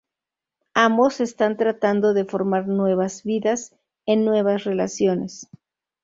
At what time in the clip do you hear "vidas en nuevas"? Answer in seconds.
3.21-4.63